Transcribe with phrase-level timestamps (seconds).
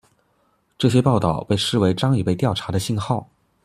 [0.79, 3.29] 这些报道被视为张已被调查的信号。